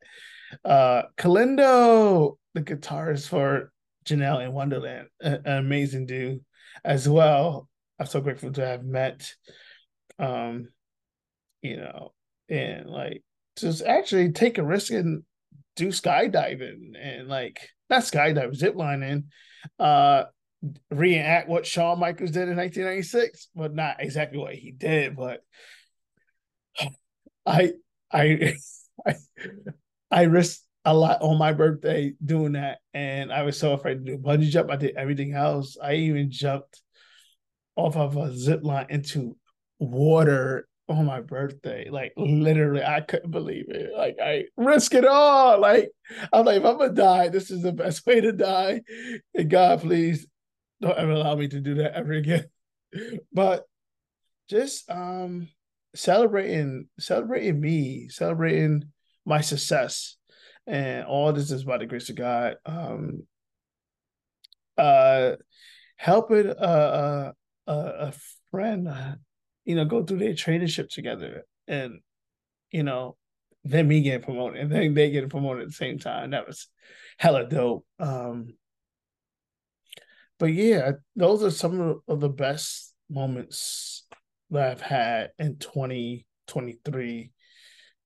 Uh 0.63 1.03
Kellindo, 1.17 2.37
the 2.53 2.61
guitarist 2.61 3.27
for 3.27 3.71
Janelle 4.05 4.45
in 4.45 4.51
Wondaland, 4.51 5.05
an 5.21 5.41
amazing 5.45 6.05
dude 6.05 6.41
as 6.83 7.07
well. 7.07 7.67
I'm 7.99 8.05
so 8.05 8.21
grateful 8.21 8.51
to 8.53 8.65
have 8.65 8.83
met 8.83 9.31
um, 10.19 10.69
you 11.61 11.77
know, 11.77 12.13
and 12.49 12.89
like 12.89 13.23
just 13.57 13.83
actually 13.83 14.31
take 14.31 14.57
a 14.57 14.63
risk 14.63 14.91
and 14.91 15.23
do 15.75 15.87
skydiving 15.87 16.93
and 16.99 17.27
like 17.27 17.69
not 17.89 18.03
skydiving, 18.03 18.59
ziplining, 18.59 19.23
uh, 19.79 20.25
reenact 20.89 21.49
what 21.49 21.65
Shawn 21.65 21.99
Michaels 21.99 22.31
did 22.31 22.49
in 22.49 22.57
1996, 22.57 23.49
but 23.55 23.73
not 23.73 23.97
exactly 23.99 24.37
what 24.37 24.55
he 24.55 24.71
did. 24.71 25.15
But 25.15 25.41
I, 27.45 27.73
I, 28.11 28.55
I, 29.07 29.15
I 30.11 30.23
risked 30.23 30.63
a 30.85 30.93
lot 30.93 31.21
on 31.21 31.37
my 31.37 31.53
birthday 31.53 32.13
doing 32.23 32.53
that, 32.53 32.79
and 32.93 33.31
I 33.31 33.43
was 33.43 33.57
so 33.57 33.73
afraid 33.73 34.05
to 34.05 34.11
do 34.11 34.17
bungee 34.17 34.49
jump. 34.49 34.71
I 34.71 34.75
did 34.75 34.95
everything 34.95 35.33
else. 35.33 35.77
I 35.81 35.95
even 35.95 36.31
jumped 36.31 36.81
off 37.75 37.95
of 37.95 38.17
a 38.17 38.35
zip 38.35 38.63
line 38.63 38.87
into 38.89 39.35
water 39.79 40.67
on 40.89 41.05
my 41.05 41.21
birthday. 41.21 41.89
Like 41.89 42.13
literally, 42.17 42.83
I 42.83 43.01
couldn't 43.01 43.31
believe 43.31 43.69
it. 43.69 43.91
Like 43.95 44.17
I 44.21 44.45
risk 44.57 44.93
it 44.93 45.05
all. 45.05 45.59
Like 45.59 45.91
I'm 46.31 46.45
like, 46.45 46.57
if 46.57 46.65
I'm 46.65 46.77
gonna 46.77 46.93
die, 46.93 47.29
this 47.29 47.51
is 47.51 47.61
the 47.61 47.71
best 47.71 48.05
way 48.05 48.21
to 48.21 48.31
die. 48.31 48.81
And 49.33 49.49
God, 49.49 49.81
please 49.81 50.27
don't 50.83 50.97
ever 50.97 51.11
allow 51.11 51.35
me 51.35 51.47
to 51.47 51.59
do 51.59 51.75
that 51.75 51.93
ever 51.93 52.13
again. 52.13 52.45
But 53.33 53.63
just 54.49 54.89
um 54.89 55.47
celebrating, 55.95 56.89
celebrating 56.99 57.59
me, 57.59 58.09
celebrating 58.09 58.83
my 59.25 59.41
success. 59.41 60.15
And 60.67 61.05
all 61.05 61.33
this 61.33 61.49
is 61.49 61.63
by 61.63 61.79
the 61.79 61.87
grace 61.87 62.09
of 62.09 62.15
God. 62.15 62.57
Um 62.65 63.23
uh 64.77 65.37
helping 65.97 66.53
a 66.55 67.33
a, 67.65 67.73
a 67.73 68.13
friend 68.51 68.89
you 69.65 69.75
know, 69.75 69.85
go 69.85 70.03
through 70.03 70.19
their 70.19 70.33
traineeship 70.33 70.89
together 70.89 71.45
and, 71.67 71.99
you 72.71 72.83
know, 72.83 73.15
then 73.63 73.87
me 73.87 74.01
getting 74.01 74.21
promoted 74.21 74.59
and 74.59 74.71
then 74.71 74.93
they 74.93 75.09
getting 75.09 75.29
promoted 75.29 75.63
at 75.63 75.69
the 75.69 75.73
same 75.73 75.99
time. 75.99 76.31
That 76.31 76.47
was 76.47 76.67
hella 77.17 77.47
dope. 77.47 77.85
Um, 77.99 78.55
but 80.43 80.51
yeah, 80.51 80.91
those 81.15 81.41
are 81.41 81.49
some 81.49 82.01
of 82.05 82.19
the 82.19 82.27
best 82.27 82.93
moments 83.09 84.05
that 84.49 84.71
I've 84.71 84.81
had 84.81 85.29
in 85.39 85.55
2023. 85.57 87.31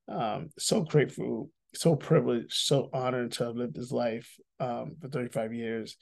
Um, 0.08 0.50
so 0.60 0.82
grateful 0.82 1.50
so 1.74 1.96
privileged, 1.96 2.54
so 2.54 2.92
honored 2.94 3.32
to 3.32 3.46
have 3.46 3.56
lived 3.56 3.76
this 3.76 3.92
life 3.92 4.36
um, 4.60 4.98
for 5.02 5.10
35 5.10 5.52
years. 5.52 5.98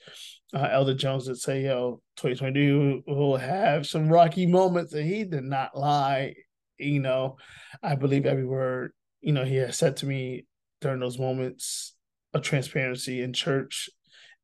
Uh, 0.54 0.68
Elder 0.70 0.92
Jones 0.92 1.26
would 1.26 1.38
say, 1.38 1.64
yo, 1.64 2.02
2022 2.18 3.04
will 3.06 3.38
have 3.38 3.86
some 3.86 4.10
rocky 4.10 4.44
moments, 4.44 4.92
and 4.92 5.08
he 5.08 5.24
did 5.24 5.44
not 5.44 5.74
lie. 5.74 6.34
You 6.76 7.00
know, 7.00 7.36
I 7.82 7.94
believe 7.94 8.26
every 8.26 8.44
word, 8.44 8.92
you 9.22 9.32
know, 9.32 9.44
he 9.46 9.56
has 9.56 9.78
said 9.78 9.96
to 9.98 10.06
me 10.06 10.44
during 10.82 11.00
those 11.00 11.18
moments 11.18 11.94
of 12.34 12.42
transparency 12.42 13.22
in 13.22 13.32
church. 13.32 13.88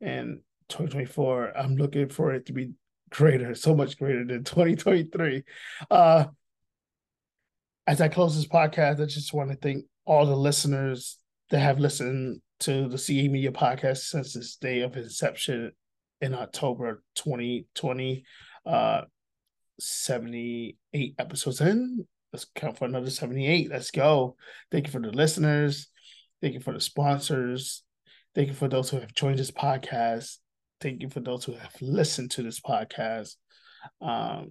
And 0.00 0.40
2024, 0.72 1.56
I'm 1.56 1.76
looking 1.76 2.08
for 2.08 2.32
it 2.32 2.46
to 2.46 2.52
be 2.52 2.72
greater, 3.10 3.54
so 3.54 3.74
much 3.74 3.98
greater 3.98 4.24
than 4.24 4.44
2023. 4.44 5.42
Uh, 5.90 6.24
as 7.86 8.00
I 8.00 8.08
close 8.08 8.36
this 8.36 8.46
podcast, 8.46 9.00
I 9.00 9.06
just 9.06 9.32
want 9.32 9.50
to 9.50 9.56
thank 9.56 9.84
all 10.04 10.26
the 10.26 10.36
listeners 10.36 11.18
that 11.50 11.60
have 11.60 11.78
listened 11.78 12.40
to 12.60 12.88
the 12.88 12.98
CA 12.98 13.28
Media 13.28 13.52
podcast 13.52 13.98
since 13.98 14.34
its 14.36 14.56
day 14.56 14.80
of 14.80 14.96
inception 14.96 15.72
in 16.20 16.34
October 16.34 17.02
2020. 17.16 18.24
Uh, 18.64 19.02
78 19.80 21.14
episodes 21.18 21.60
in. 21.60 22.06
Let's 22.32 22.46
count 22.54 22.78
for 22.78 22.84
another 22.84 23.10
78. 23.10 23.70
Let's 23.70 23.90
go. 23.90 24.36
Thank 24.70 24.86
you 24.86 24.92
for 24.92 25.00
the 25.00 25.10
listeners. 25.10 25.88
Thank 26.40 26.54
you 26.54 26.60
for 26.60 26.72
the 26.72 26.80
sponsors. 26.80 27.82
Thank 28.34 28.48
you 28.48 28.54
for 28.54 28.68
those 28.68 28.90
who 28.90 29.00
have 29.00 29.12
joined 29.12 29.38
this 29.38 29.50
podcast. 29.50 30.38
Thank 30.82 31.00
you 31.00 31.08
for 31.08 31.20
those 31.20 31.44
who 31.44 31.52
have 31.52 31.74
listened 31.80 32.32
to 32.32 32.42
this 32.42 32.60
podcast. 32.60 33.36
Um, 34.00 34.50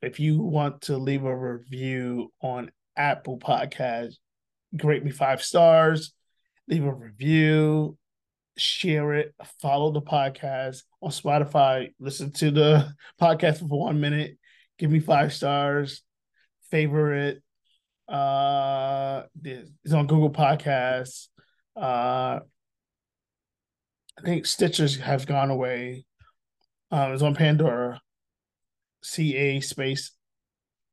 if 0.00 0.18
you 0.18 0.40
want 0.40 0.82
to 0.82 0.96
leave 0.96 1.24
a 1.24 1.36
review 1.36 2.32
on 2.40 2.70
Apple 2.96 3.38
Podcast, 3.38 4.14
Grade 4.74 5.04
me 5.04 5.10
five 5.10 5.42
stars, 5.42 6.14
leave 6.66 6.84
a 6.84 6.92
review, 6.92 7.98
share 8.56 9.14
it, 9.14 9.34
follow 9.60 9.92
the 9.92 10.00
podcast 10.00 10.82
on 11.02 11.10
Spotify, 11.10 11.92
listen 12.00 12.32
to 12.32 12.50
the 12.50 12.92
podcast 13.20 13.58
for 13.58 13.66
one 13.66 14.00
minute, 14.00 14.38
give 14.78 14.90
me 14.90 14.98
five 14.98 15.32
stars, 15.32 16.02
favorite. 16.70 17.42
Uh, 18.08 19.24
it's 19.44 19.92
on 19.92 20.06
Google 20.06 20.30
Podcasts. 20.30 21.28
Uh, 21.76 22.40
I 24.18 24.22
think 24.22 24.44
Stitchers 24.44 24.98
has 25.00 25.24
gone 25.24 25.50
away. 25.50 26.04
Um, 26.90 27.12
it's 27.12 27.22
on 27.22 27.34
Pandora. 27.34 28.00
CA 29.02 29.60
Space 29.60 30.12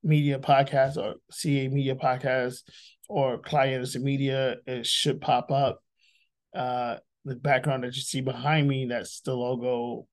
Media 0.04 0.40
Podcast 0.40 0.98
or 0.98 1.16
CA 1.32 1.68
Media 1.70 1.96
Podcast 1.96 2.64
or 3.08 3.38
Clients 3.38 3.98
Media. 3.98 4.58
It 4.66 4.86
should 4.86 5.22
pop 5.22 5.52
up. 5.52 5.80
Uh, 6.56 6.98
the 7.24 7.36
background 7.36 7.84
that 7.84 7.96
you 7.96 8.02
see 8.02 8.22
behind 8.22 8.68
me, 8.68 8.88
that's 8.88 9.22
the 9.22 9.34
logo 9.34 10.08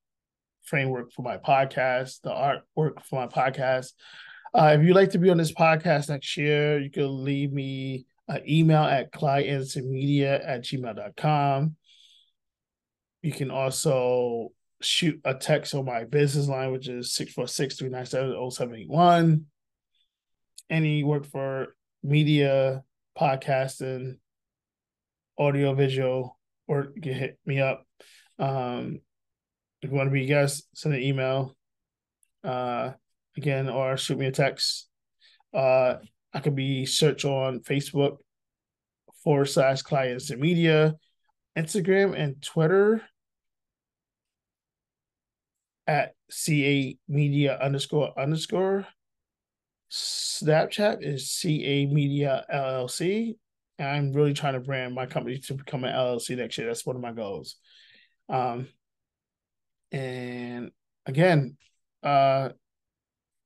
framework 0.62 1.11
for 1.12 1.23
my 1.23 1.38
podcast, 1.38 2.21
the 2.21 2.31
artwork 2.31 3.03
for 3.05 3.16
my 3.16 3.27
podcast. 3.27 3.92
Uh, 4.55 4.77
if 4.79 4.87
you'd 4.87 4.94
like 4.94 5.11
to 5.11 5.18
be 5.18 5.31
on 5.31 5.38
this 5.38 5.53
podcast 5.53 6.09
next 6.09 6.37
year, 6.37 6.79
you 6.79 6.90
can 6.90 7.25
leave 7.25 7.53
me 7.53 8.05
an 8.29 8.42
email 8.49 8.83
at 8.83 9.12
clydeandersonmedia 9.12 10.47
at 10.47 10.62
gmail.com. 10.62 11.77
You 13.23 13.33
can 13.33 13.51
also 13.51 14.53
shoot 14.81 15.21
a 15.25 15.35
text 15.35 15.75
on 15.75 15.85
my 15.85 16.05
business 16.05 16.47
line, 16.49 16.71
which 16.73 16.89
is 16.89 17.13
646-397-0781. 17.15 19.43
Any 20.71 21.03
work 21.03 21.27
for 21.27 21.75
media, 22.03 22.83
podcasting, 23.19 24.19
audio, 25.39 25.75
visual, 25.75 26.39
or 26.67 26.93
you 26.95 27.03
can 27.03 27.15
hit 27.15 27.39
me 27.45 27.61
up. 27.61 27.85
Um, 28.39 29.01
if 29.83 29.91
you 29.91 29.97
want 29.97 30.09
to 30.09 30.13
be 30.13 30.25
a 30.25 30.27
guest, 30.27 30.67
send 30.75 30.95
an 30.95 31.03
email. 31.03 31.57
Uh, 32.45 32.93
again, 33.37 33.69
or 33.69 33.97
shoot 33.97 34.19
me 34.19 34.27
a 34.27 34.33
text. 34.33 34.89
Uh, 35.55 35.97
I 36.33 36.41
could 36.41 36.55
be 36.55 36.87
search 36.87 37.25
on 37.25 37.61
Facebook 37.61 38.19
forward 39.25 39.47
slash 39.47 39.83
clients 39.83 40.31
and 40.31 40.41
media, 40.41 40.95
Instagram 41.59 42.14
and 42.16 42.40
Twitter 42.40 43.03
at 45.87 46.14
CA 46.31 46.97
Media 47.09 47.59
underscore 47.61 48.18
underscore. 48.18 48.87
Snapchat 49.90 50.99
is 51.01 51.31
CA 51.31 51.87
Media 51.87 52.44
LLC. 52.53 53.37
And 53.79 53.88
I'm 53.88 54.12
really 54.12 54.35
trying 54.35 54.55
to 54.55 54.61
brand 54.61 54.94
my 54.94 55.07
company 55.07 55.38
to 55.38 55.55
become 55.55 55.85
an 55.85 55.94
LLC 55.94 56.37
next 56.37 56.59
year. 56.59 56.66
That's 56.66 56.85
one 56.85 56.97
of 56.97 57.03
my 57.03 57.12
goals. 57.12 57.57
Um, 58.29 58.68
and 59.92 60.71
again, 61.07 61.57
uh, 62.03 62.51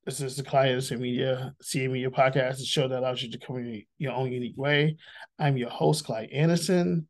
this 0.05 0.21
is 0.21 0.37
the 0.37 0.43
Clients 0.43 0.91
and 0.91 1.01
Media 1.01 1.55
CA 1.63 1.87
Media 1.87 2.11
Podcast, 2.11 2.61
a 2.61 2.65
show 2.65 2.89
that 2.89 2.99
allows 2.99 3.23
you 3.23 3.31
to 3.31 3.39
communicate 3.39 3.87
your 3.99 4.13
own 4.13 4.33
unique 4.33 4.57
way. 4.57 4.97
I'm 5.39 5.57
your 5.57 5.71
host, 5.71 6.05
Clyde 6.05 6.31
Anderson. 6.33 7.07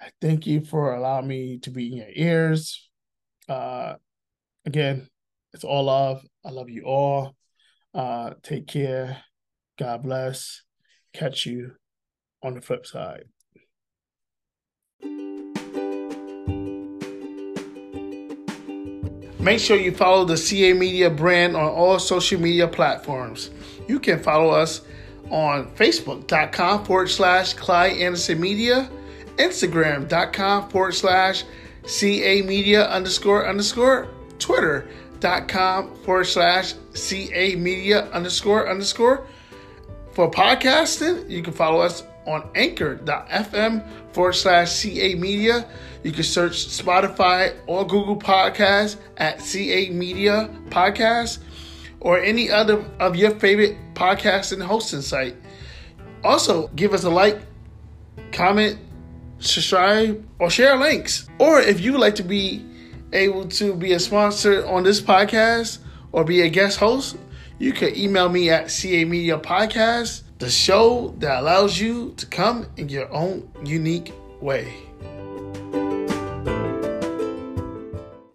I 0.00 0.10
thank 0.20 0.46
you 0.46 0.64
for 0.64 0.94
allowing 0.94 1.26
me 1.26 1.58
to 1.60 1.70
be 1.70 1.88
in 1.88 1.98
your 1.98 2.08
ears. 2.12 2.88
Uh, 3.48 3.94
again, 4.66 5.08
it's 5.52 5.64
all 5.64 5.84
love. 5.84 6.24
I 6.44 6.50
love 6.50 6.68
you 6.68 6.84
all. 6.84 7.34
Uh, 7.94 8.34
take 8.42 8.66
care. 8.66 9.18
God 9.78 10.02
bless. 10.02 10.62
Catch 11.12 11.46
you 11.46 11.72
on 12.42 12.54
the 12.54 12.60
flip 12.60 12.86
side. 12.86 13.24
Make 19.44 19.60
sure 19.60 19.76
you 19.76 19.92
follow 19.92 20.24
the 20.24 20.38
CA 20.38 20.72
Media 20.72 21.10
brand 21.10 21.54
on 21.54 21.68
all 21.68 21.98
social 21.98 22.40
media 22.40 22.66
platforms. 22.66 23.50
You 23.86 24.00
can 24.00 24.22
follow 24.22 24.50
us 24.50 24.80
on 25.30 25.70
Facebook.com 25.74 26.84
forward 26.86 27.10
slash 27.10 27.52
Clyde 27.52 27.98
Anderson 27.98 28.40
Media, 28.40 28.88
Instagram.com 29.36 30.68
forward 30.70 30.94
slash 30.94 31.44
CA 31.86 32.42
Media 32.42 32.86
underscore 32.86 33.46
underscore, 33.46 34.08
Twitter.com 34.38 35.94
forward 35.96 36.24
slash 36.24 36.74
CA 36.94 37.56
Media 37.56 38.08
underscore 38.10 38.68
underscore. 38.70 39.26
For 40.12 40.30
podcasting, 40.30 41.28
you 41.28 41.42
can 41.42 41.52
follow 41.52 41.80
us 41.80 42.04
on 42.26 42.48
anchor.fm 42.54 43.86
forward 44.12 44.32
slash 44.32 44.72
CA 44.72 45.14
Media. 45.14 45.66
You 46.02 46.12
can 46.12 46.22
search 46.22 46.68
Spotify 46.68 47.54
or 47.66 47.86
Google 47.86 48.16
Podcasts 48.16 48.96
at 49.16 49.40
CA 49.40 49.90
Media 49.90 50.48
Podcast 50.68 51.38
or 52.00 52.18
any 52.20 52.50
other 52.50 52.84
of 53.00 53.16
your 53.16 53.32
favorite 53.32 53.76
podcasting 53.94 54.62
hosting 54.62 55.00
site. 55.00 55.34
Also, 56.22 56.68
give 56.68 56.94
us 56.94 57.04
a 57.04 57.10
like, 57.10 57.40
comment, 58.32 58.78
subscribe, 59.46 60.26
or 60.38 60.50
share 60.50 60.76
links. 60.76 61.28
Or 61.38 61.60
if 61.60 61.80
you 61.80 61.92
would 61.92 62.00
like 62.00 62.16
to 62.16 62.22
be 62.22 62.64
able 63.12 63.46
to 63.48 63.74
be 63.74 63.92
a 63.92 64.00
sponsor 64.00 64.66
on 64.66 64.82
this 64.82 65.00
podcast 65.00 65.78
or 66.12 66.24
be 66.24 66.42
a 66.42 66.48
guest 66.48 66.78
host, 66.78 67.16
you 67.58 67.72
can 67.72 67.96
email 67.96 68.28
me 68.28 68.50
at 68.50 68.70
CA 68.70 69.04
Media 69.04 69.38
Podcast 69.38 70.22
the 70.38 70.50
show 70.50 71.14
that 71.18 71.40
allows 71.40 71.78
you 71.80 72.12
to 72.16 72.26
come 72.26 72.66
in 72.76 72.88
your 72.88 73.10
own 73.12 73.48
unique 73.64 74.12
way. 74.40 74.83